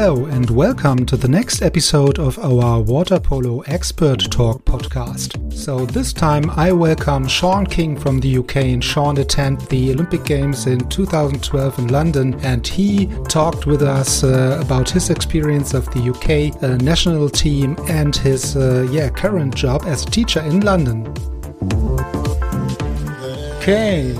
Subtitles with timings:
[0.00, 5.52] Hello, and welcome to the next episode of our Water Polo Expert Talk podcast.
[5.52, 10.24] So, this time I welcome Sean King from the UK, and Sean attended the Olympic
[10.24, 15.84] Games in 2012 in London, and he talked with us uh, about his experience of
[15.90, 21.06] the UK uh, national team and his uh, yeah current job as teacher in London.
[23.58, 24.14] Okay,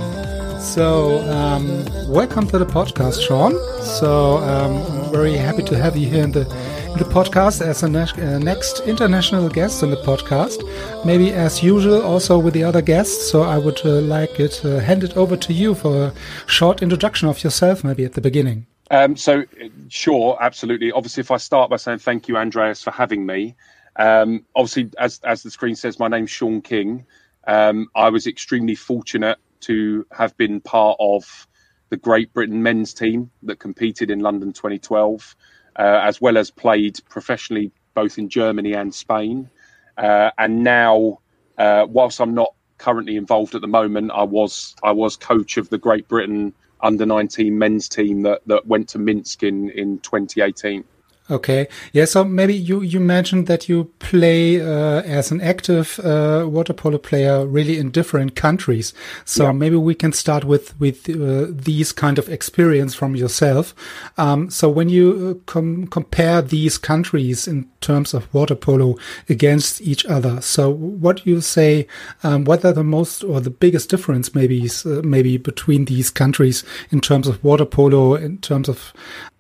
[0.61, 3.53] so, um, welcome to the podcast, Sean.
[3.83, 6.42] So, um, I'm very happy to have you here in the
[6.91, 10.62] in the podcast as a uh, next international guest in the podcast.
[11.05, 13.30] Maybe as usual, also with the other guests.
[13.30, 16.14] So, I would uh, like it uh, hand it over to you for a
[16.47, 18.67] short introduction of yourself, maybe at the beginning.
[18.91, 19.45] Um, so,
[19.89, 20.92] sure, absolutely.
[20.92, 23.55] Obviously, if I start by saying thank you, Andreas, for having me.
[23.97, 27.06] Um, obviously, as as the screen says, my name's Sean King.
[27.47, 31.47] Um, I was extremely fortunate to have been part of
[31.91, 35.36] the Great Britain men's team that competed in London 2012,
[35.77, 39.50] uh, as well as played professionally both in Germany and Spain.
[39.98, 41.19] Uh, and now,
[41.58, 45.69] uh, whilst I'm not currently involved at the moment, I was I was coach of
[45.69, 50.84] the Great Britain under 19 men's team that, that went to Minsk in, in 2018.
[51.31, 51.69] Okay.
[51.92, 52.06] Yeah.
[52.06, 56.98] So maybe you, you mentioned that you play uh, as an active uh, water polo
[56.98, 58.92] player really in different countries.
[59.25, 59.53] So yeah.
[59.53, 63.74] maybe we can start with with uh, these kind of experience from yourself.
[64.18, 68.97] Um, so when you uh, com compare these countries in terms of water polo
[69.29, 71.86] against each other, so what you say,
[72.24, 76.64] um, what are the most or the biggest difference maybe uh, maybe between these countries
[76.91, 78.92] in terms of water polo, in terms of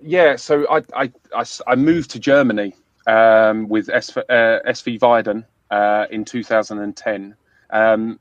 [0.02, 2.74] yeah, so I I, I, I moved to Germany
[3.06, 7.34] um, with SV, uh, SV Weiden uh, in 2010.
[7.70, 8.18] Um,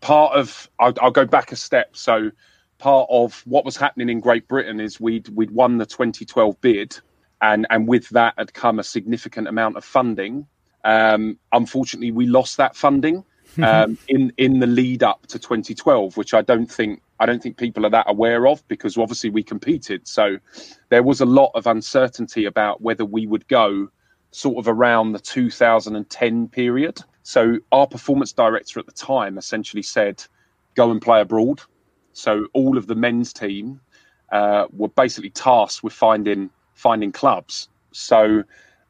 [0.00, 1.96] part of I'll, I'll, go back a step.
[1.96, 2.30] So
[2.78, 6.98] part of what was happening in Great Britain is we'd we'd won the 2012 bid,
[7.42, 10.46] and and with that had come a significant amount of funding.
[10.84, 13.24] Um, unfortunately, we lost that funding
[13.62, 17.56] um, in in the lead up to 2012, which I don't think I don't think
[17.56, 20.06] people are that aware of because obviously we competed.
[20.06, 20.38] So
[20.88, 23.88] there was a lot of uncertainty about whether we would go
[24.30, 27.00] sort of around the 2010 period.
[27.22, 30.22] So our performance director at the time essentially said,
[30.74, 31.60] "Go and play abroad."
[32.12, 33.80] So all of the men's team
[34.32, 37.68] uh, were basically tasked with finding finding clubs.
[37.92, 38.44] So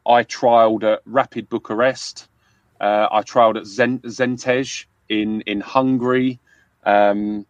[0.06, 2.28] I trialed at Rapid Bucharest.
[2.81, 6.39] Uh, I trialed at Szentes in in Hungary.
[6.84, 7.47] Um,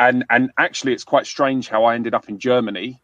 [0.00, 3.00] and and actually, it's quite strange how I ended up in Germany.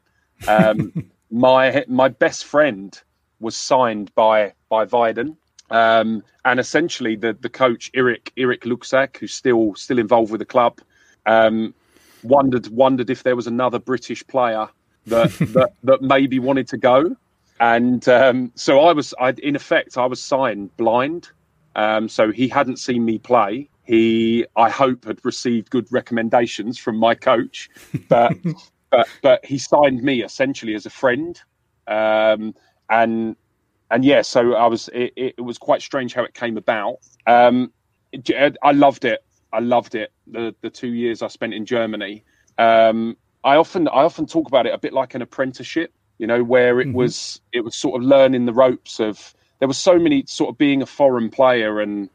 [0.49, 2.99] Um, my my best friend
[3.39, 5.37] was signed by by Weiden,
[5.71, 10.47] um, and essentially the the coach Eric Eric Luxak, who's still still involved with the
[10.47, 10.81] club,
[11.27, 11.75] um,
[12.23, 14.69] wondered wondered if there was another British player
[15.07, 17.15] that that, that maybe wanted to go,
[17.61, 21.29] and um, so I was I in effect I was signed blind,
[21.77, 26.97] um, so he hadn't seen me play he, I hope, had received good recommendations from
[26.97, 27.71] my coach,
[28.09, 28.33] but
[28.91, 31.41] but but he signed me essentially as a friend,
[31.87, 32.55] um,
[32.91, 33.37] and
[33.91, 34.91] and yeah, so I was.
[34.93, 36.99] It, it, was quite strange how it came about.
[37.29, 37.73] Um,
[38.63, 39.25] I loved it.
[39.53, 40.13] I loved it.
[40.27, 42.25] The the two years I spent in Germany.
[42.59, 45.93] Um, I often I often talk about it a bit like an apprenticeship.
[46.19, 46.97] You know, where it mm-hmm.
[46.97, 49.33] was it was sort of learning the ropes of.
[49.59, 52.11] There were so many sort of being a foreign player and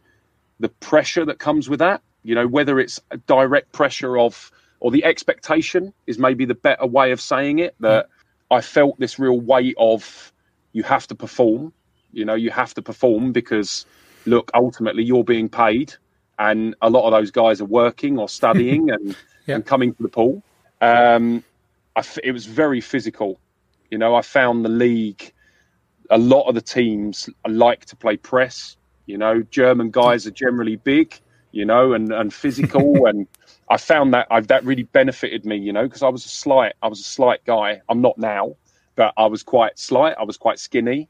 [0.59, 2.01] the pressure that comes with that.
[2.24, 6.86] You know, whether it's a direct pressure of or the expectation is maybe the better
[6.86, 7.75] way of saying it.
[7.80, 8.07] That
[8.50, 10.33] I felt this real weight of
[10.74, 11.74] you have to perform.
[12.12, 13.86] You know, you have to perform because
[14.25, 15.94] look, ultimately you're being paid,
[16.38, 19.15] and a lot of those guys are working or studying and,
[19.45, 19.56] yeah.
[19.56, 20.44] and coming to the pool.
[20.81, 21.44] Um,
[22.24, 23.39] it was very physical.
[23.89, 25.33] You know, I found the league.
[26.12, 28.78] A lot of the teams like to play press.
[29.06, 31.19] You know, German guys are generally big,
[31.52, 33.06] you know, and, and physical.
[33.08, 33.28] and
[33.69, 36.74] I found that I've, that really benefited me, you know, because I was a slight,
[36.84, 37.81] I was a slight guy.
[37.90, 38.56] I'm not now,
[38.96, 40.16] but I was quite slight.
[40.19, 41.10] I was quite skinny.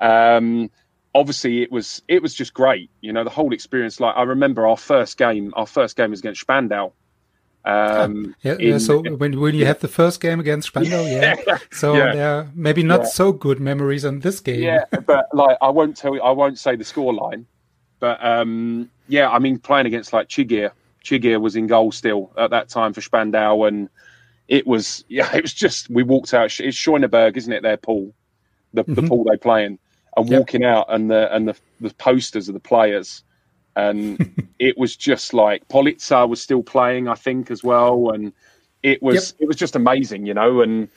[0.00, 0.70] Um,
[1.14, 2.90] obviously it was it was just great.
[3.00, 4.00] You know, the whole experience.
[4.00, 5.52] Like I remember our first game.
[5.56, 6.92] Our first game was against Spandau.
[7.68, 11.58] Um, yeah, in, so when when you have the first game against Spandau, yeah, yeah.
[11.70, 12.14] so yeah.
[12.14, 13.06] there maybe not yeah.
[13.06, 14.62] so good memories on this game.
[14.62, 17.46] Yeah, but like I won't tell you, I won't say the score line,
[18.00, 20.70] but um, yeah, I mean playing against like Tchigir,
[21.04, 23.90] Tchigir was in goal still at that time for Spandau, and
[24.48, 26.46] it was yeah, it was just we walked out.
[26.58, 27.62] It's Schöneberg, isn't it?
[27.62, 28.14] Their pool,
[28.72, 28.94] the, mm-hmm.
[28.94, 29.78] the pool they play in,
[30.16, 30.40] and yep.
[30.40, 33.22] walking out and the and the, the posters of the players,
[33.78, 38.32] and it was just like Politzer was still playing, I think, as well, and
[38.82, 39.42] it was yep.
[39.42, 40.88] it was just amazing, you know, and.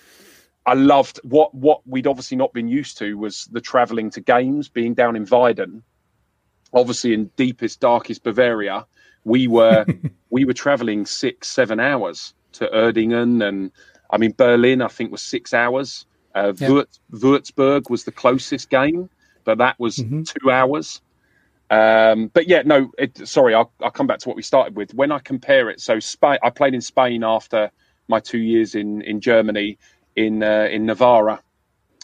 [0.64, 4.70] I loved what what we'd obviously not been used to was the travelling to games,
[4.70, 5.82] being down in Weiden,
[6.72, 8.86] obviously in deepest darkest Bavaria.
[9.24, 9.88] We were
[10.30, 13.72] we were travelling six seven hours to Uerdingen, and
[14.12, 14.84] I mean Berlin.
[14.84, 16.06] I think was six hours.
[16.36, 16.84] Uh, yeah.
[17.12, 19.10] Würzburg was the closest game,
[19.44, 20.22] but that was mm-hmm.
[20.24, 21.02] two hours.
[21.72, 22.92] Um, but yeah, no.
[22.98, 24.94] It, sorry, I'll, I'll, come back to what we started with.
[24.94, 27.72] When I compare it, so Spain, I played in Spain after
[28.10, 29.78] my two years in in Germany
[30.18, 31.42] in uh, in Navarra.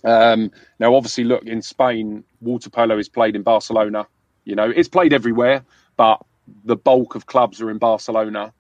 [0.06, 4.08] Um, now, obviously, look in Spain, water polo is played in Barcelona.
[4.46, 5.66] You know, it's played everywhere,
[5.98, 6.24] but
[6.63, 8.54] the bulk of clubs are in Barcelona.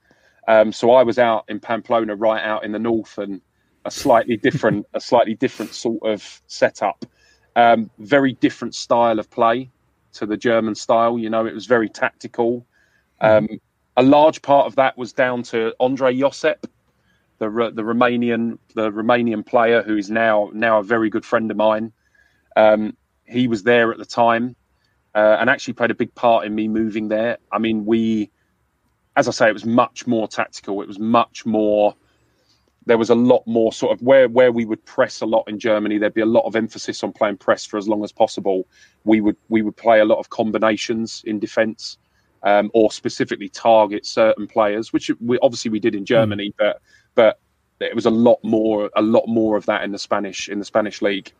[0.49, 3.39] Um, so I was out in Pamplona, right out in the north, and
[3.85, 7.05] a slightly different, a slightly different sort of setup.
[7.55, 9.71] Um, very different style of play
[10.17, 11.17] to the German style.
[11.17, 12.65] You know, it was very tactical.
[13.21, 13.47] Um,
[13.95, 16.65] a large part of that was down to Andrei Iosep,
[17.39, 21.57] the the Romanian the Romanian player who is now now a very good friend of
[21.57, 21.91] mine.
[22.55, 24.55] Um, he was there at the time,
[25.15, 27.37] uh, and actually played a big part in me moving there.
[27.51, 28.31] I mean, we
[29.17, 30.81] as I say, it was much more tactical.
[30.81, 31.95] It was much more.
[32.87, 35.59] There was a lot more sort of where where we would press a lot in
[35.59, 35.97] Germany.
[35.97, 38.67] There'd be a lot of emphasis on playing press for as long as possible.
[39.03, 41.97] We would we would play a lot of combinations in defence,
[42.43, 46.53] um, or specifically target certain players, which we obviously we did in Germany, mm.
[46.57, 46.81] but
[47.15, 47.39] but
[47.79, 50.65] it was a lot more a lot more of that in the Spanish in the
[50.65, 51.31] Spanish league.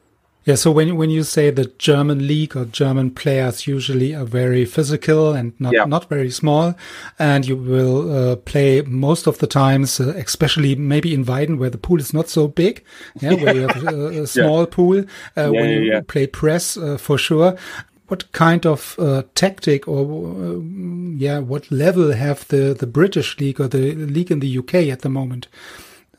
[0.48, 4.64] Yeah, so when when you say the German league or German players usually are very
[4.64, 5.84] physical and not yeah.
[5.84, 6.74] not very small,
[7.20, 11.70] and you will uh, play most of the times, uh, especially maybe in Weiden where
[11.70, 12.82] the pool is not so big,
[13.20, 14.72] yeah, where you have a, a small yeah.
[14.72, 15.04] pool, uh,
[15.36, 17.58] yeah, when you play press uh, for sure.
[18.08, 20.62] What kind of uh, tactic or uh,
[21.18, 25.02] yeah, what level have the the British league or the league in the UK at
[25.02, 25.50] the moment?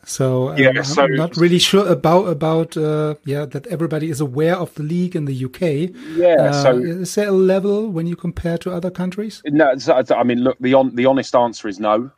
[0.08, 4.22] So, um, yeah, so I'm not really sure about about uh, yeah that everybody is
[4.22, 5.94] aware of the league in the UK.
[6.16, 9.42] Yeah, uh, so is there a level when you compare to other countries?
[9.44, 12.10] No, I mean, look, the on, the honest answer is no.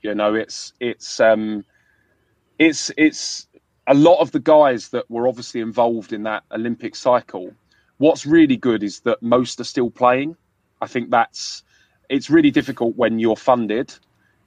[0.00, 1.66] You know, it's it's um,
[2.58, 3.46] it's it's
[3.86, 7.52] a lot of the guys that were obviously involved in that Olympic cycle.
[7.98, 10.34] What's really good is that most are still playing.
[10.80, 11.62] I think that's
[12.08, 13.92] it's really difficult when you're funded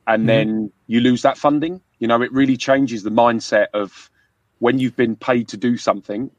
[0.07, 0.27] and mm.
[0.27, 4.09] then you lose that funding you know, it really changes the mindset of
[4.59, 6.31] when you've been paid to do something.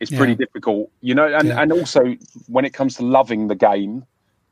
[0.00, 0.18] It's yeah.
[0.18, 1.60] pretty difficult, you know, and, yeah.
[1.60, 2.16] and also
[2.48, 4.04] when it comes to loving the game,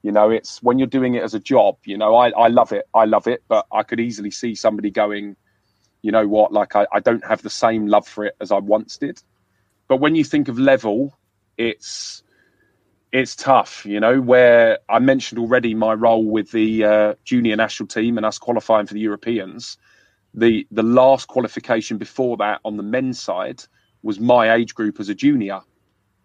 [0.03, 2.73] you know, it's when you're doing it as a job, you know, I, I love
[2.73, 2.87] it.
[2.95, 5.37] I love it, but I could easily see somebody going,
[6.03, 8.59] you know what, like I, I don't have the same love for it as I
[8.59, 9.21] once did.
[9.89, 11.19] But when you think of level,
[11.59, 12.23] it's
[13.13, 14.21] it's tough, you know.
[14.21, 18.87] Where I mentioned already my role with the uh, junior national team and us qualifying
[18.87, 19.77] for the Europeans
[20.35, 23.63] the the last qualification before that on the men's side
[24.03, 25.61] was my age group as a junior,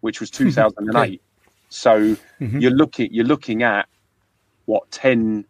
[0.00, 0.96] which was 2008.
[0.96, 1.20] okay.
[1.68, 2.58] So mm-hmm.
[2.58, 3.88] you're looking you're looking at
[4.66, 5.44] what 10,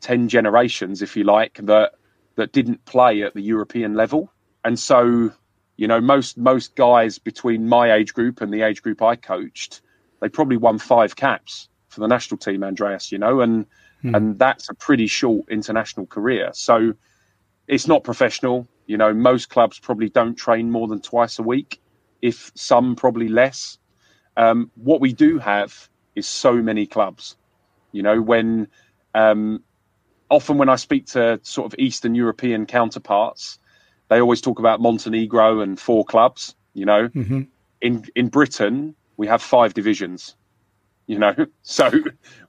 [0.00, 1.92] 10 generations, if you like, that
[2.36, 4.32] that didn't play at the European level,
[4.64, 5.30] and so
[5.76, 9.82] you know most most guys between my age group and the age group I coached,
[10.20, 13.12] they probably won five caps for the national team, Andreas.
[13.12, 13.66] You know, and
[14.02, 14.16] mm.
[14.16, 16.50] and that's a pretty short international career.
[16.54, 16.94] So
[17.72, 18.68] it's not professional.
[18.86, 21.80] You know, most clubs probably don't train more than twice a week,
[22.20, 23.78] if some probably less.
[24.36, 27.36] Um, what we do have is so many clubs.
[27.90, 28.68] You know, when
[29.14, 29.62] um,
[30.28, 33.58] often when I speak to sort of Eastern European counterparts,
[34.08, 36.54] they always talk about Montenegro and four clubs.
[36.74, 37.42] You know, mm-hmm.
[37.80, 40.36] in in Britain we have five divisions
[41.06, 41.90] you know so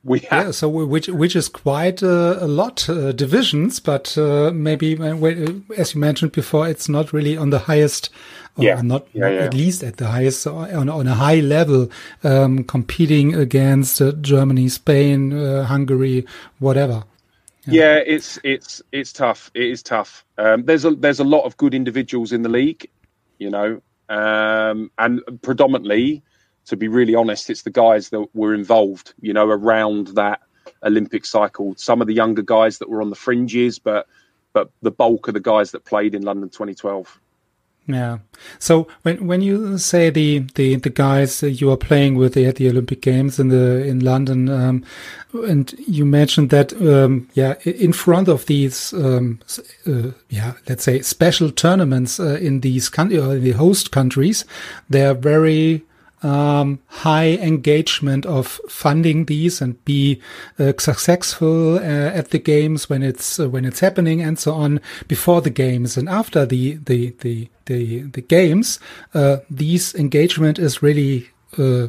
[0.04, 4.52] we have yeah, so which which is quite uh, a lot uh, divisions but uh,
[4.54, 8.10] maybe uh, uh, as you mentioned before it's not really on the highest
[8.58, 8.82] or yeah.
[8.82, 9.40] not yeah, yeah.
[9.42, 11.90] at least at the highest on, on a high level
[12.24, 15.32] um, competing against uh, Germany Spain
[15.64, 16.26] Hungary
[16.60, 17.04] whatever
[17.66, 17.96] yeah.
[18.06, 21.74] it's it's it's tough it is tough um, there's a there's a lot of good
[21.74, 22.90] individuals in the league
[23.40, 26.22] you know um, and predominantly
[26.66, 30.42] to be really honest, it's the guys that were involved, you know, around that
[30.84, 31.74] Olympic cycle.
[31.78, 34.08] Some of the younger guys that were on the fringes, but
[34.54, 37.20] but the bulk of the guys that played in London 2012.
[37.86, 38.20] Yeah.
[38.60, 42.70] So when when you say the the the guys you are playing with at the
[42.70, 44.86] Olympic Games in the in London, um,
[45.34, 49.40] and you mentioned that um, yeah, in front of these um,
[49.86, 54.46] uh, yeah, let's say special tournaments uh, in these country or the host countries,
[54.90, 55.84] they are very
[56.24, 60.22] um, high engagement of funding these and be
[60.60, 64.80] uh, successful uh, at the games when it's uh, when it's happening and so on
[65.08, 65.98] before the games.
[65.98, 68.80] And after the the the the, the games
[69.14, 71.88] uh, these engagement is really uh,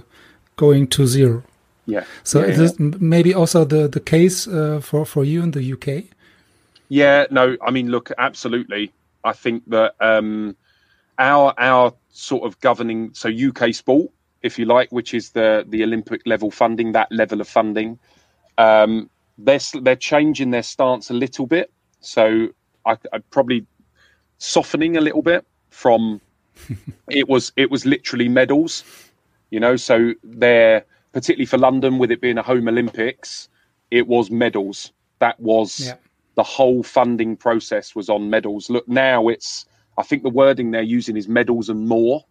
[0.57, 1.43] going to zero.
[1.87, 2.05] Yeah.
[2.23, 5.73] So yeah, is this maybe also the the case uh, for for you in the
[5.73, 6.15] UK
[6.89, 8.93] yeah no I mean look absolutely.
[9.23, 10.57] I think that um
[11.19, 14.11] our our sort of governing so UK sport
[14.45, 17.99] if you like, which is the the Olympic level funding, that level of funding.
[18.59, 22.49] Um, they're they're changing their stance a little bit, so
[22.87, 23.67] I, I probably
[24.39, 26.21] softening a little bit from
[27.09, 28.85] it was it was literally medals,
[29.51, 29.77] you know.
[29.77, 33.49] So they're particularly for London, with it being a home Olympics,
[33.91, 34.93] it was medals.
[35.21, 35.95] That was yeah.
[36.35, 38.69] the whole funding process was on medals.
[38.69, 39.65] Look, now it's
[39.97, 42.25] I think the wording they're using is medals and more.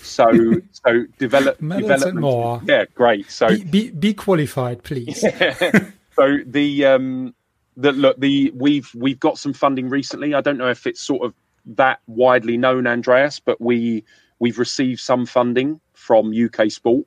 [0.00, 0.26] So
[0.72, 2.60] so develop development more.
[2.64, 3.30] Yeah, great.
[3.30, 5.20] So be, be, be qualified, please.
[6.16, 7.34] so the um
[7.76, 10.34] the look the we've we've got some funding recently.
[10.34, 11.34] I don't know if it's sort of
[11.64, 14.04] that widely known, Andreas, but we
[14.38, 17.06] we've received some funding from UK Sport.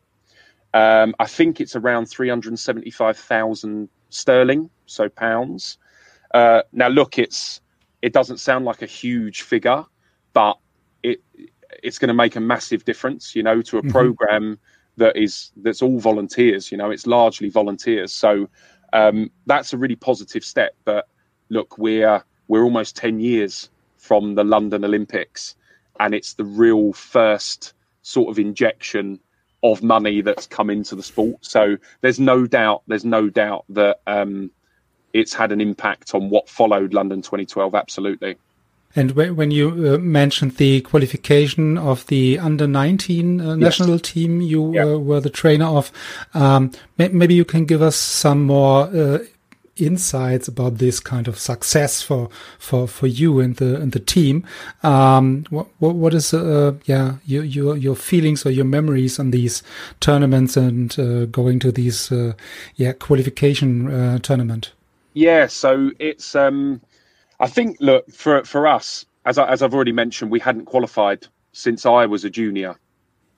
[0.73, 5.77] Um, I think it's around three hundred seventy-five thousand sterling, so pounds.
[6.33, 7.61] Uh, now, look, it's
[8.01, 9.85] it doesn't sound like a huge figure,
[10.33, 10.57] but
[11.01, 11.21] it
[11.83, 13.91] it's going to make a massive difference, you know, to a mm-hmm.
[13.91, 14.59] program
[14.97, 16.71] that is that's all volunteers.
[16.71, 18.13] You know, it's largely volunteers.
[18.13, 18.49] So
[18.93, 20.75] um, that's a really positive step.
[20.85, 21.07] But
[21.49, 25.55] look, we're we're almost ten years from the London Olympics,
[25.99, 29.19] and it's the real first sort of injection
[29.63, 31.43] of money that's come into the sport.
[31.43, 34.51] So there's no doubt, there's no doubt that um,
[35.13, 37.73] it's had an impact on what followed London 2012.
[37.73, 38.35] Absolutely.
[38.95, 44.01] And when you uh, mentioned the qualification of the under 19 uh, national yes.
[44.01, 44.85] team you yeah.
[44.85, 45.91] uh, were the trainer of,
[46.33, 49.19] um, maybe you can give us some more uh,
[49.75, 54.45] insights about this kind of success for for for you and the and the team.
[54.83, 59.61] Um, what what is uh, yeah your your your feelings or your memories on these
[59.99, 62.13] tournaments and uh, going to these
[62.75, 64.71] yeah qualification tournament?
[65.13, 66.79] Yeah, so it's um
[67.39, 71.27] I think, look, for for us, as I, as I've already mentioned, we hadn't qualified
[71.51, 72.75] since I was a junior,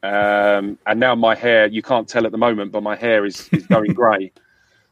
[0.04, 3.50] um, and now my hair you can't tell at the moment, but my hair is
[3.52, 4.32] is going grey.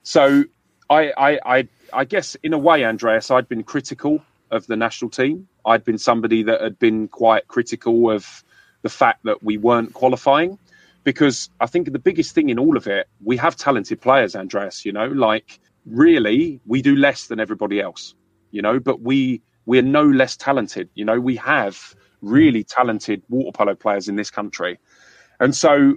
[0.04, 0.44] So
[0.90, 4.22] I, I I I guess in a way, Andreas, I'd been critical
[4.52, 5.48] of the national team.
[5.66, 8.44] I'd been somebody that had been quite critical of
[8.82, 10.60] the fact that we weren't qualifying
[11.04, 14.86] because I think the biggest thing in all of it, we have talented players, Andreas,
[14.86, 18.16] you know, like really we do less than everybody else
[18.56, 20.90] you know, but we we're no less talented.
[20.96, 24.80] You know, we have really talented water polo players in this country.
[25.42, 25.96] And so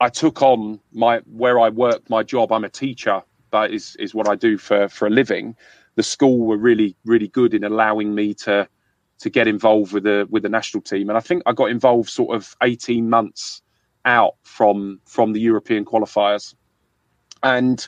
[0.00, 2.50] I took on my where I work my job.
[2.50, 5.54] I'm a teacher, but is is what I do for for a living.
[5.94, 8.68] The school were really really good in allowing me to
[9.20, 12.10] to get involved with the with the national team, and I think I got involved
[12.10, 13.62] sort of 18 months
[14.04, 16.56] out from from the European qualifiers.
[17.44, 17.86] And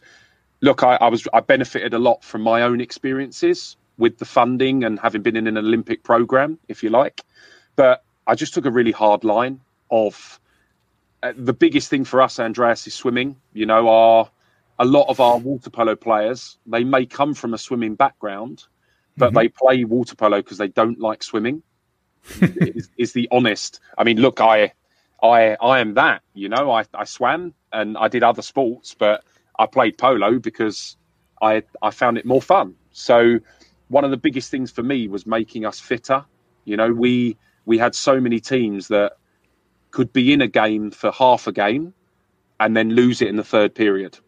[0.61, 4.85] look, I, I was I benefited a lot from my own experiences with the funding
[4.85, 7.23] and having been in an Olympic program, if you like.
[7.77, 10.41] But I just took a really hard line of
[11.23, 13.37] uh, the biggest thing for us, Andreas, is swimming.
[13.53, 14.31] You know, our
[14.79, 18.65] a lot of our water polo players they may come from a swimming background,
[19.17, 19.37] but mm-hmm.
[19.37, 21.63] they play water polo because they don't like swimming.
[22.41, 23.81] is, is the honest?
[23.99, 24.73] I mean, look, I,
[25.23, 26.23] I, I am that.
[26.35, 29.25] You know, I, I swam and I did other sports, but
[29.59, 30.97] I played polo because
[31.41, 32.75] I I found it more fun.
[32.93, 33.39] So
[33.93, 36.25] one of the biggest things for me was making us fitter.
[36.65, 39.13] You know, we we had so many teams that
[39.91, 41.93] could be in a game for half a game
[42.59, 44.19] and then lose it in the third period.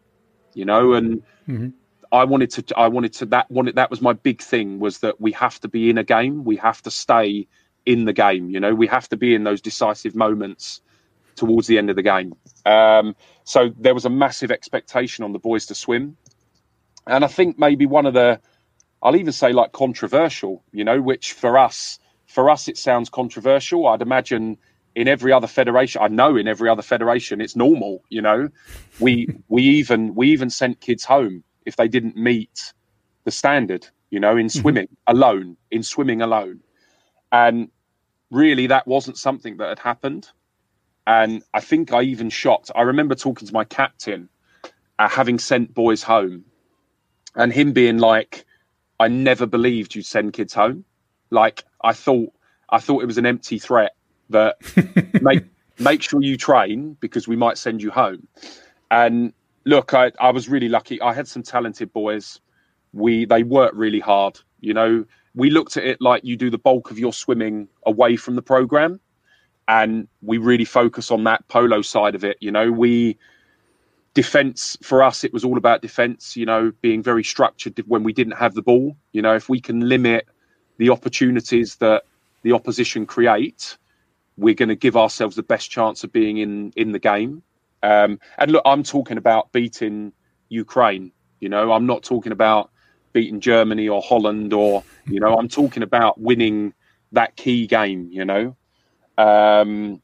[0.53, 1.69] You know, and mm-hmm.
[2.11, 5.19] I wanted to I wanted to that wanted that was my big thing was that
[5.19, 7.47] we have to be in a game, we have to stay
[7.85, 10.81] in the game, you know, we have to be in those decisive moments
[11.35, 12.35] towards the end of the game.
[12.65, 16.17] Um, so there was a massive expectation on the boys to swim.
[17.07, 18.39] And I think maybe one of the
[19.05, 23.85] I'll even say like controversial, you know, which for us, for us, it sounds controversial.
[23.85, 24.57] I'd imagine
[24.95, 28.03] in every other federation, I know in every other federation, it's normal.
[28.09, 28.49] You know,
[28.99, 32.73] we we even we even sent kids home if they didn't meet
[33.25, 33.87] the standard.
[34.09, 35.15] You know, in swimming mm-hmm.
[35.15, 36.61] alone, in swimming alone,
[37.31, 37.69] and
[38.31, 40.29] really that wasn't something that had happened.
[41.05, 42.71] And I think I even shocked.
[42.75, 44.29] I remember talking to my captain,
[44.97, 46.45] uh, having sent boys home,
[47.35, 48.44] and him being like,
[48.99, 50.85] "I never believed you'd send kids home.
[51.29, 52.33] Like I thought,
[52.69, 53.95] I thought it was an empty threat
[54.29, 54.57] that
[55.21, 55.43] make
[55.79, 58.27] make sure you train because we might send you home."
[58.91, 59.33] And
[59.65, 61.01] look, I, I was really lucky.
[61.01, 62.39] I had some talented boys.
[62.93, 64.39] We they worked really hard.
[64.61, 68.15] You know, we looked at it like you do the bulk of your swimming away
[68.15, 68.99] from the program
[69.67, 73.17] and we really focus on that polo side of it you know we
[74.15, 78.13] defense for us it was all about defense you know being very structured when we
[78.13, 78.95] didn't have the ball.
[79.11, 80.25] You know if we can limit
[80.77, 82.03] the opportunities that
[82.41, 83.77] the opposition create
[84.37, 87.43] we're going to give ourselves the best chance of being in in the game.
[87.83, 90.11] Um, and look i'm talking about beating
[90.49, 91.73] ukraine you know.
[91.73, 92.71] I'm not talking about
[93.11, 96.73] beating germany or holland or you know i'm talking about winning
[97.11, 98.55] that key game you know.
[99.17, 100.01] Um,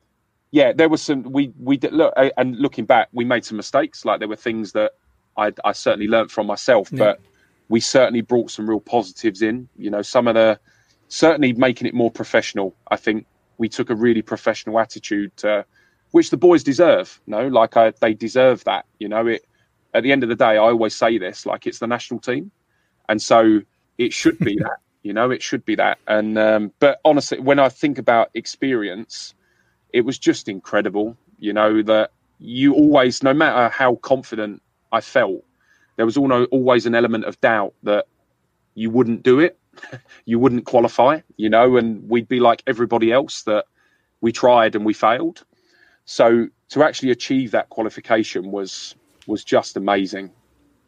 [0.51, 1.23] yeah, there was some.
[1.23, 4.03] We we did look and looking back, we made some mistakes.
[4.03, 4.91] Like there were things that
[5.37, 6.97] I, I certainly learned from myself, yeah.
[6.99, 7.21] but
[7.69, 9.69] we certainly brought some real positives in.
[9.77, 10.59] You know, some of the
[11.07, 12.75] certainly making it more professional.
[12.89, 13.25] I think
[13.57, 15.65] we took a really professional attitude, to,
[16.11, 17.21] which the boys deserve.
[17.25, 18.85] You know, like I, they deserve that.
[18.99, 19.45] You know, it.
[19.93, 22.51] At the end of the day, I always say this: like it's the national team,
[23.07, 23.61] and so
[23.97, 24.77] it should be that.
[25.03, 25.97] You know, it should be that.
[26.07, 29.33] And um, but honestly, when I think about experience,
[29.93, 31.17] it was just incredible.
[31.39, 35.43] You know that you always, no matter how confident I felt,
[35.95, 38.07] there was always an element of doubt that
[38.73, 39.57] you wouldn't do it,
[40.25, 41.21] you wouldn't qualify.
[41.37, 43.65] You know, and we'd be like everybody else that
[44.21, 45.43] we tried and we failed.
[46.05, 48.95] So to actually achieve that qualification was
[49.27, 50.31] was just amazing.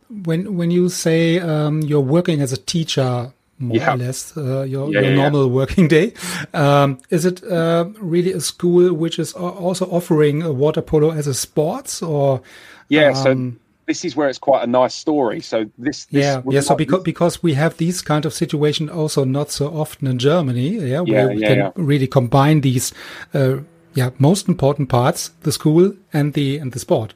[0.10, 3.34] When when you say um, you're working as a teacher
[3.64, 3.94] more yeah.
[3.94, 6.14] or less uh, your, yeah, your yeah, normal working day.
[6.54, 11.34] Um, is it uh, really a school which is also offering water polo as a
[11.34, 12.42] sports or?
[12.90, 15.42] Yeah, um, so this is where it's quite a nice story.
[15.42, 16.62] So this, this yeah, yeah.
[16.62, 20.78] So because because we have these kind of situation also not so often in Germany,
[20.78, 22.94] yeah, where we can really combine these,
[23.34, 23.58] uh,
[23.94, 27.14] yeah, most important parts: the school and the and the sport.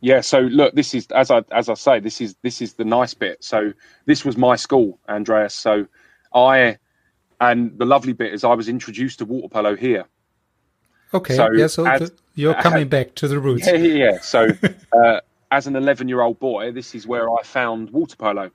[0.00, 2.84] Yeah, so look, this is as I as I say, this is this is the
[2.84, 3.42] nice bit.
[3.42, 3.72] So
[4.06, 5.54] this was my school, Andreas.
[5.54, 5.86] So
[6.34, 6.78] I
[7.40, 10.04] and the lovely bit is I was introduced to water polo here.
[11.14, 13.66] Okay, so yeah, so as, you're coming uh, back to the roots.
[13.66, 14.12] Yeah, yeah.
[14.12, 14.20] yeah.
[14.20, 14.48] So
[14.92, 18.50] uh, as an 11 year old boy, this is where I found water polo.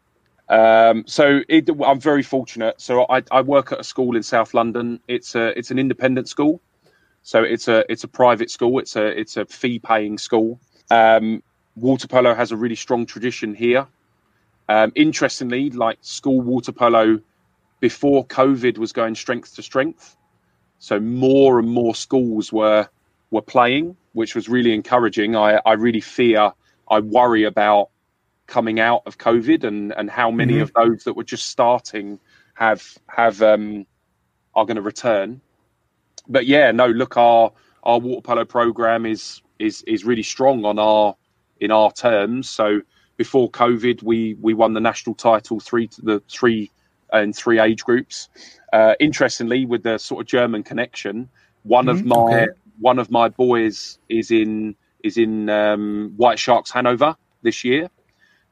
[0.49, 2.79] Um, so it, I'm very fortunate.
[2.79, 4.99] So I, I work at a school in South London.
[5.07, 6.61] It's a it's an independent school.
[7.23, 8.79] So it's a it's a private school.
[8.79, 10.59] It's a it's a fee paying school.
[10.89, 11.43] Um,
[11.75, 13.87] water polo has a really strong tradition here.
[14.69, 17.19] Um, interestingly, like school water polo
[17.79, 20.15] before COVID was going strength to strength.
[20.79, 22.87] So more and more schools were
[23.31, 25.35] were playing, which was really encouraging.
[25.35, 26.51] I, I really fear,
[26.89, 27.89] I worry about
[28.47, 30.63] coming out of COVID and, and how many mm-hmm.
[30.63, 32.19] of those that were just starting
[32.53, 33.85] have have um,
[34.53, 35.41] are going to return.
[36.27, 37.51] But yeah, no, look, our
[37.83, 41.15] our water polo program is is is really strong on our
[41.59, 42.49] in our terms.
[42.49, 42.81] So
[43.17, 46.71] before COVID, we we won the national title three the three
[47.11, 48.29] and three age groups.
[48.71, 51.29] Uh, interestingly, with the sort of German connection,
[51.63, 51.99] one mm-hmm.
[51.99, 52.47] of my okay.
[52.79, 57.89] one of my boys is in is in um, White Sharks Hanover this year.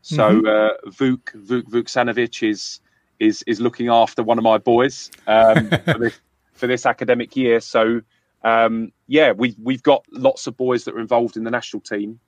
[0.02, 0.48] So mm-hmm.
[0.48, 2.80] uh, Vuk Vuk Vuksanovic is
[3.20, 6.20] is is looking after one of my boys um, for, this,
[6.54, 7.60] for this academic year.
[7.60, 8.02] So
[8.44, 12.20] um, yeah, we we've got lots of boys that are involved in the national team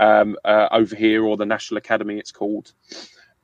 [0.00, 2.72] um, uh, over here, or the national academy, it's called.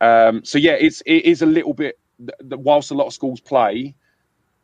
[0.01, 1.99] Um, so yeah, it's it is a little bit.
[2.43, 3.95] Whilst a lot of schools play,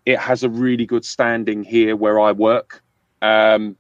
[0.04, 2.82] it has a really good standing here where I work
[3.22, 3.76] um,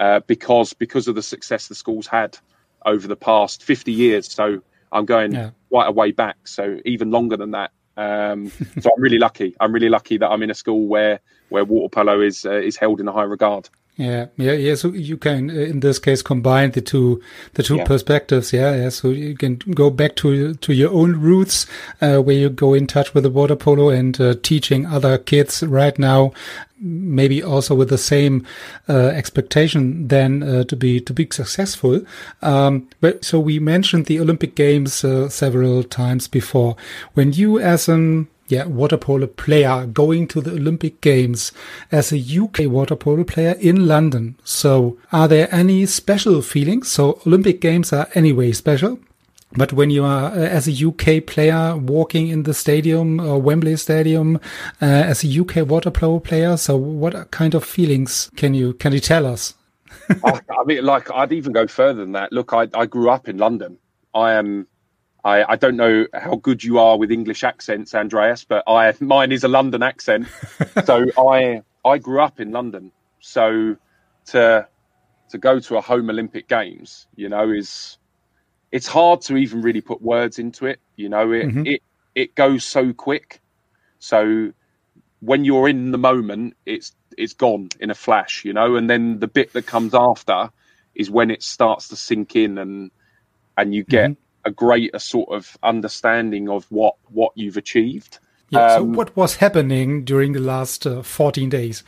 [0.00, 2.38] uh, because because of the success the schools had
[2.84, 4.32] over the past fifty years.
[4.32, 5.50] So I'm going yeah.
[5.70, 7.72] quite a way back, so even longer than that.
[7.96, 9.54] Um, so I'm really lucky.
[9.60, 12.76] I'm really lucky that I'm in a school where where water polo is uh, is
[12.76, 13.68] held in a high regard.
[13.98, 14.74] Yeah, yeah, yeah.
[14.74, 17.22] So you can, uh, in this case, combine the two,
[17.54, 17.84] the two yeah.
[17.84, 18.52] perspectives.
[18.52, 18.88] Yeah, yeah.
[18.90, 21.66] So you can go back to to your own roots,
[22.02, 25.62] uh, where you go in touch with the water polo and uh, teaching other kids
[25.62, 26.32] right now,
[26.78, 28.46] maybe also with the same
[28.86, 32.02] uh, expectation then uh, to be to be successful.
[32.42, 36.76] Um, but so we mentioned the Olympic Games uh, several times before.
[37.14, 41.52] When you, as an yeah, water polo player going to the Olympic Games
[41.90, 44.36] as a UK water polo player in London.
[44.44, 46.88] So are there any special feelings?
[46.88, 48.98] So Olympic Games are anyway special.
[49.52, 53.76] But when you are uh, as a UK player walking in the stadium or Wembley
[53.76, 54.36] Stadium
[54.82, 58.92] uh, as a UK water polo player, so what kind of feelings can you can
[58.92, 59.54] you tell us?
[60.24, 62.32] I, I, mean, like I'd even go further than that.
[62.32, 63.78] Look, I, I grew up in London.
[64.14, 64.66] I am.
[65.26, 69.32] I, I don't know how good you are with English accents, Andreas, but I mine
[69.32, 70.28] is a London accent.
[70.84, 72.92] so I I grew up in London.
[73.20, 73.76] So
[74.26, 74.68] to
[75.30, 77.98] to go to a home Olympic Games, you know, is
[78.70, 80.78] it's hard to even really put words into it.
[80.94, 81.66] You know, it mm-hmm.
[81.66, 81.82] it
[82.14, 83.40] it goes so quick.
[83.98, 84.52] So
[85.18, 88.44] when you're in the moment, it's it's gone in a flash.
[88.44, 90.50] You know, and then the bit that comes after
[90.94, 92.92] is when it starts to sink in and
[93.56, 94.25] and you get mm-hmm.
[94.46, 98.18] A greater sort of understanding of what what you've achieved.
[98.50, 98.74] Yeah.
[98.74, 101.82] Um, so what was happening during the last uh, 14 days?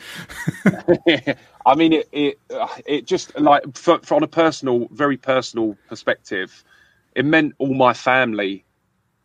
[1.66, 5.76] I mean, it it uh, it just like for, for on a personal, very personal
[5.88, 6.64] perspective,
[7.14, 8.64] it meant all my family.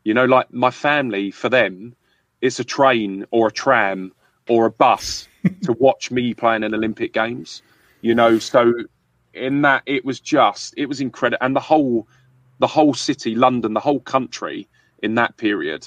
[0.03, 1.95] You know, like my family for them,
[2.41, 4.11] it's a train or a tram
[4.47, 5.27] or a bus
[5.63, 7.63] to watch me playing in Olympic Games.
[8.01, 8.73] You know, so
[9.33, 12.07] in that it was just it was incredible, and the whole
[12.63, 15.85] the whole city, London, the whole country in that period.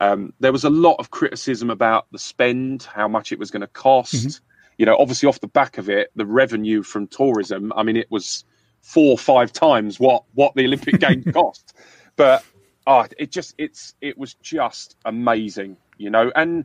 [0.00, 3.60] Um, there was a lot of criticism about the spend, how much it was going
[3.60, 4.14] to cost.
[4.14, 4.44] Mm-hmm.
[4.78, 7.74] You know, obviously off the back of it, the revenue from tourism.
[7.76, 8.42] I mean, it was
[8.80, 11.76] four or five times what what the Olympic Games cost.
[12.16, 12.42] But
[12.86, 16.32] oh, it just it's it was just amazing, you know.
[16.34, 16.64] And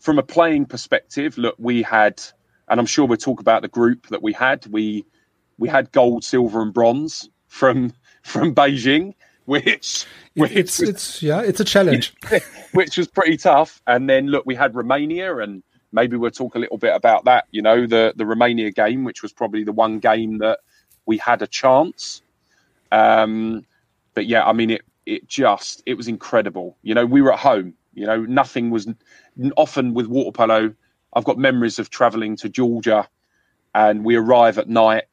[0.00, 2.22] from a playing perspective, look, we had,
[2.68, 4.66] and I'm sure we'll talk about the group that we had.
[4.66, 5.06] We
[5.56, 11.42] we had gold, silver, and bronze from from Beijing, which, which it's was, it's yeah,
[11.42, 12.14] it's a challenge,
[12.72, 13.82] which was pretty tough.
[13.86, 17.46] And then look, we had Romania, and maybe we'll talk a little bit about that.
[17.50, 20.60] You know, the the Romania game, which was probably the one game that
[21.06, 22.22] we had a chance.
[22.90, 23.64] Um,
[24.14, 26.76] but yeah, I mean, it it just it was incredible.
[26.82, 27.74] You know, we were at home.
[27.94, 28.88] You know, nothing was
[29.56, 30.74] often with water polo.
[31.14, 33.08] I've got memories of traveling to Georgia,
[33.74, 35.04] and we arrive at night.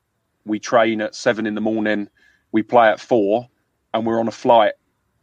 [0.45, 2.09] We train at seven in the morning.
[2.51, 3.47] We play at four,
[3.93, 4.73] and we're on a flight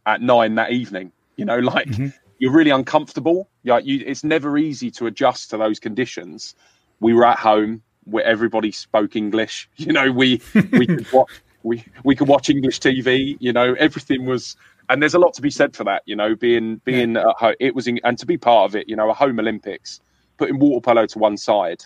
[0.05, 1.11] at nine that evening.
[1.35, 2.07] You know, like mm-hmm.
[2.39, 3.49] you're really uncomfortable.
[3.63, 6.55] Like you, it's never easy to adjust to those conditions.
[6.99, 9.69] We were at home where everybody spoke English.
[9.77, 11.29] You know, we we could watch
[11.63, 13.37] we we could watch English TV.
[13.39, 14.55] You know, everything was,
[14.89, 16.03] and there's a lot to be said for that.
[16.05, 17.31] You know, being being yeah.
[17.37, 18.89] home, it was, in, and to be part of it.
[18.89, 20.01] You know, a home Olympics,
[20.37, 21.83] putting water polo to one side.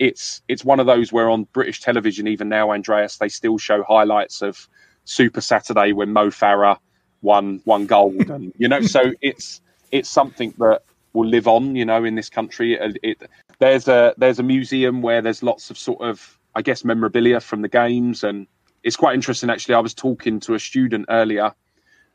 [0.00, 3.84] It's it's one of those where on British television, even now, Andreas, they still show
[3.84, 4.66] highlights of
[5.04, 6.78] Super Saturday when Mo Farah
[7.20, 9.60] won won gold, and you know, so it's
[9.92, 10.80] it's something that
[11.12, 12.74] will live on, you know, in this country.
[12.74, 16.82] It, it, there's a there's a museum where there's lots of sort of I guess
[16.82, 18.46] memorabilia from the games, and
[18.82, 19.74] it's quite interesting actually.
[19.74, 21.52] I was talking to a student earlier,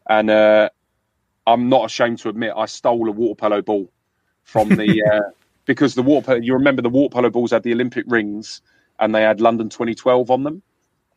[0.10, 0.70] and uh,
[1.46, 3.92] I'm not ashamed to admit I stole a water polo ball
[4.44, 5.30] from the uh,
[5.66, 8.62] because the water you remember the water polo balls had the Olympic rings
[9.00, 10.62] and they had London 2012 on them,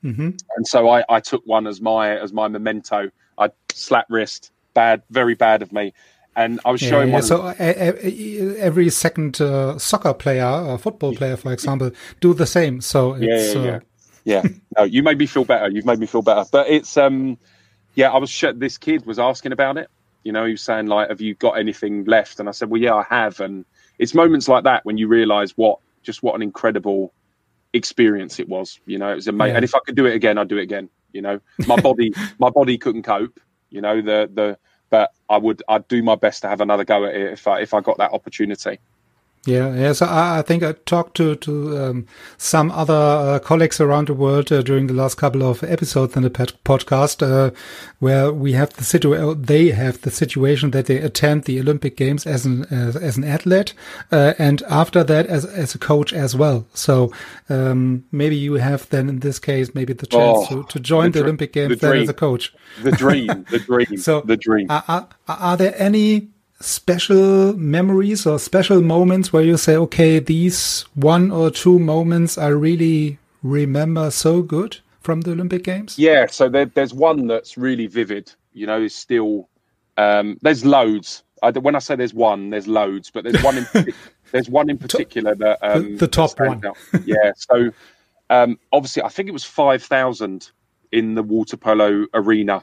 [0.05, 0.31] mm-hmm.
[0.57, 3.11] and so I, I took one as my as my memento.
[3.39, 5.93] I slap wrist, bad, very bad of me
[6.39, 7.21] and I was yeah, showing yeah.
[7.21, 12.81] So uh, every second uh, soccer player, or football player, for example, do the same.
[12.81, 13.81] So yeah, yeah, uh...
[14.25, 14.43] yeah.
[14.79, 15.69] no, you made me feel better.
[15.69, 16.45] You've made me feel better.
[16.51, 17.39] But it's um,
[17.97, 19.91] yeah, I was sh- this kid was asking about it.
[20.23, 22.81] You know, he was saying like, "Have you got anything left?" And I said, "Well,
[22.81, 23.65] yeah, I have." And
[23.99, 27.13] it's moments like that when you realise what just what an incredible
[27.73, 28.81] experience it was.
[28.87, 29.51] You know, it was amazing.
[29.51, 29.57] Yeah.
[29.57, 30.89] And if I could do it again, I'd do it again.
[31.13, 33.41] You know, my body, my body couldn't cope.
[33.71, 34.59] You know, the the
[34.91, 37.61] but I would I'd do my best to have another go at it if I
[37.61, 38.79] if I got that opportunity.
[39.49, 39.93] Yeah, yeah.
[39.93, 42.07] So I, I think I talked to to um,
[42.37, 46.23] some other uh, colleagues around the world uh, during the last couple of episodes in
[46.23, 47.51] the podcast, uh,
[47.99, 49.43] where we have the situation.
[49.43, 53.25] They have the situation that they attend the Olympic Games as an as, as an
[53.25, 53.73] athlete,
[54.13, 56.67] uh, and after that as as a coach as well.
[56.75, 57.11] So
[57.49, 61.13] um, maybe you have then in this case maybe the chance oh, to, to join
[61.13, 62.53] the, the Olympic Games the then as a coach.
[62.83, 64.67] The dream, the dream, so the dream.
[64.71, 66.29] Are, are, are there any
[66.61, 72.49] special memories or special moments where you say, okay, these one or two moments I
[72.49, 75.99] really remember so good from the Olympic Games?
[75.99, 78.33] Yeah, so there, there's one that's really vivid.
[78.53, 79.49] You know, is still
[79.97, 81.23] um, there's loads.
[81.43, 83.67] I, when I say there's one, there's loads, but there's one in
[84.33, 86.63] there's one in particular that um, the, the top one.
[87.05, 87.71] yeah, so
[88.31, 90.51] um, obviously I think it was five thousand
[90.91, 92.63] in the water polo arena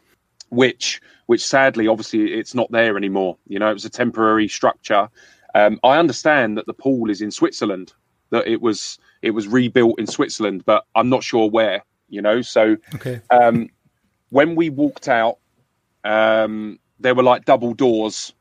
[0.49, 3.37] which which sadly, obviously, it's not there anymore.
[3.47, 5.09] You know, it was a temporary structure.
[5.53, 7.93] Um, I understand that the pool is in Switzerland,
[8.31, 11.83] that it was it was rebuilt in Switzerland, but I'm not sure where.
[12.09, 13.21] You know, so Okay.
[13.31, 13.69] um,
[14.29, 15.39] when we walked out,
[16.03, 18.33] um, there were like double doors,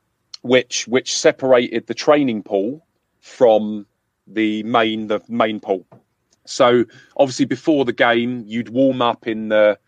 [0.43, 2.87] which which separated the training pool
[3.21, 3.87] from
[4.27, 5.87] the main the main pool.
[6.47, 6.85] So
[7.17, 9.79] obviously, before the game, you'd warm up in the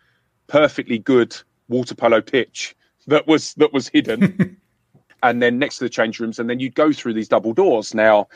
[0.47, 1.35] perfectly good
[1.67, 2.75] water polo pitch
[3.07, 4.57] that was that was hidden,
[5.23, 7.93] and then next to the change rooms, and then you'd go through these double doors.
[7.93, 8.27] Now,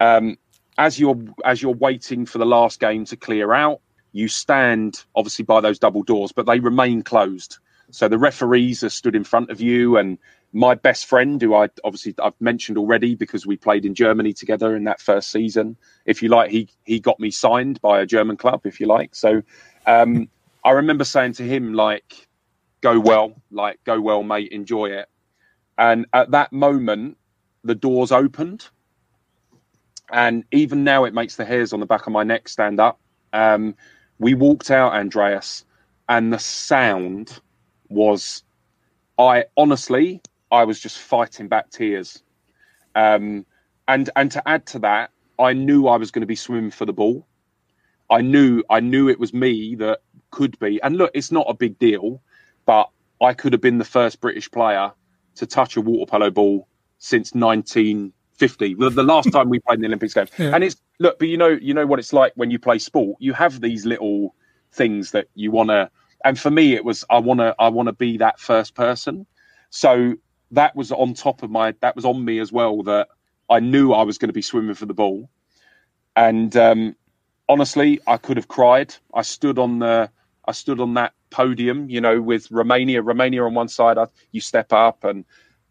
[0.00, 0.38] um,
[0.76, 3.80] as you're as you're waiting for the last game to clear out,
[4.12, 7.58] you stand obviously by those double doors, but they remain closed.
[7.90, 10.18] So the referees are stood in front of you, and
[10.52, 14.76] my best friend, who I obviously I've mentioned already because we played in Germany together
[14.76, 15.76] in that first season.
[16.04, 19.14] If you like, he he got me signed by a German club, if you like.
[19.14, 19.42] So
[19.86, 20.28] um,
[20.64, 22.27] I remember saying to him like,
[22.80, 25.08] "Go well, like go well, mate, enjoy it."
[25.76, 27.16] And at that moment,
[27.64, 28.68] the doors opened,
[30.10, 33.00] and even now it makes the hairs on the back of my neck stand up.
[33.32, 33.74] Um,
[34.18, 35.64] we walked out, Andreas,
[36.08, 37.40] and the sound
[37.88, 38.42] was
[39.18, 42.22] I honestly I was just fighting back tears.
[42.94, 43.44] Um,
[43.86, 46.86] and and to add to that, I knew I was going to be swimming for
[46.86, 47.26] the ball.
[48.10, 50.80] I knew I knew it was me that could be.
[50.82, 52.22] And look, it's not a big deal,
[52.68, 52.90] but
[53.22, 54.92] I could have been the first British player
[55.36, 58.74] to touch a water polo ball since 1950.
[58.74, 60.28] The, the last time we played in the Olympics games.
[60.36, 60.54] Yeah.
[60.54, 63.16] And it's look, but you know, you know what it's like when you play sport.
[63.20, 64.34] You have these little
[64.70, 65.90] things that you want to.
[66.26, 69.24] And for me, it was I want to I want to be that first person.
[69.70, 70.16] So
[70.50, 72.82] that was on top of my that was on me as well.
[72.82, 73.08] That
[73.48, 75.30] I knew I was going to be swimming for the ball,
[76.16, 76.96] and um,
[77.48, 78.94] honestly, I could have cried.
[79.14, 80.10] I stood on the
[80.48, 83.02] I stood on that podium, you know, with Romania.
[83.02, 85.26] Romania on one side, I, you step up, and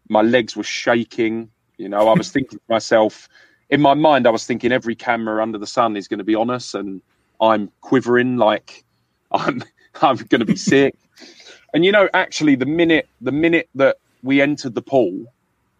[0.08, 1.50] my legs were shaking.
[1.78, 3.28] You know, I was thinking to myself,
[3.70, 6.36] in my mind, I was thinking every camera under the sun is going to be
[6.36, 7.02] on us, and
[7.42, 8.84] I'm quivering like
[9.32, 9.64] I'm
[10.02, 10.96] I'm going to be sick.
[11.74, 15.26] And you know, actually, the minute the minute that we entered the pool,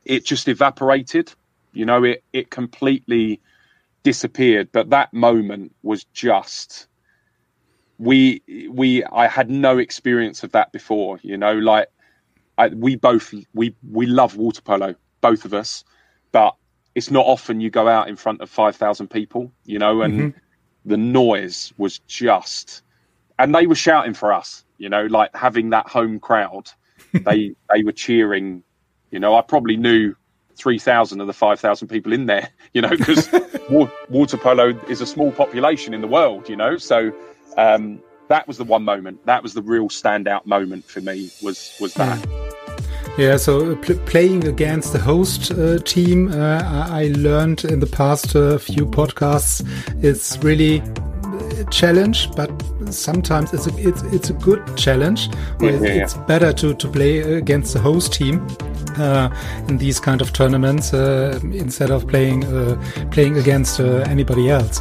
[0.07, 1.33] it just evaporated.
[1.73, 3.41] You know, it it completely
[4.05, 4.71] disappeared.
[4.73, 6.88] But that moment was just
[7.99, 11.19] we we I had no experience of that before.
[11.23, 11.89] You know, like
[12.57, 15.85] I, we both we we love water polo, both of us,
[16.33, 16.55] but
[16.95, 19.53] it's not often you go out in front of five thousand people.
[19.65, 20.39] You know, and mm-hmm.
[20.85, 22.83] the noise was just,
[23.39, 24.65] and they were shouting for us.
[24.79, 26.71] You know, like having that home crowd,
[27.13, 28.63] they they were cheering.
[29.11, 30.15] You know, I probably knew
[30.59, 32.51] three thousand of the five thousand people in there.
[32.75, 33.29] You know, because
[34.11, 36.49] water polo is a small population in the world.
[36.51, 37.13] You know, so
[37.57, 39.25] um, that was the one moment.
[39.25, 41.31] That was the real standout moment for me.
[41.43, 42.19] Was was that?
[43.17, 46.63] Yeah, so uh, pl playing against the host uh, team, uh,
[47.01, 49.65] I learned in the past uh, few podcasts,
[50.05, 50.83] it's really
[51.59, 52.51] a challenge, but
[52.91, 55.29] sometimes it's a it's, it's a good challenge.
[55.59, 58.47] Where Yeah, yeah, it's better to, to play against the host team
[59.01, 59.31] uh,
[59.69, 62.77] in these kind of tournaments uh, instead of playing uh,
[63.11, 64.81] playing against uh, anybody else.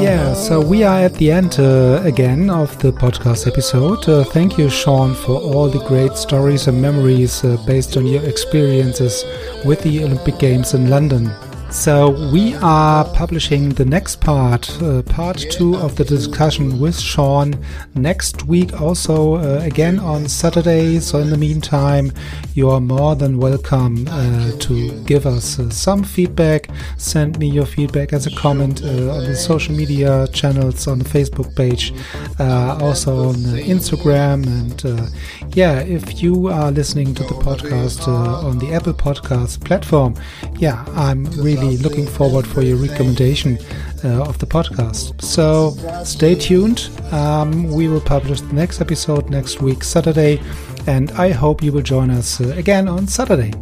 [0.00, 4.08] Yeah, so we are at the end uh, again of the podcast episode.
[4.08, 8.22] Uh, thank you, Sean, for all the great stories and memories uh, based on your
[8.22, 9.24] experiences
[9.64, 11.30] with the Olympic Games in London.
[11.70, 17.62] So we are publishing the next part, uh, part two of the discussion with Sean
[17.94, 18.80] next week.
[18.80, 20.98] Also, uh, again on Saturday.
[20.98, 22.10] So in the meantime,
[22.54, 26.70] you are more than welcome uh, to give us uh, some feedback.
[26.96, 31.04] Send me your feedback as a comment uh, on the social media channels on the
[31.04, 31.92] Facebook page,
[32.40, 35.12] uh, also on Instagram, and
[35.54, 40.14] yeah, if you are listening to the podcast on the Apple Podcast platform,
[40.58, 43.58] yeah, I'm really looking forward for your recommendation
[44.04, 45.20] uh, of the podcast.
[45.22, 46.90] So stay tuned.
[47.12, 50.40] Um, we will publish the next episode next week, Saturday,
[50.86, 53.52] and I hope you will join us uh, again on Saturday.